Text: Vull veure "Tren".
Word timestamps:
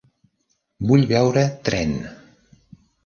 Vull 0.91 1.05
veure 1.13 1.43
"Tren". 1.69 1.93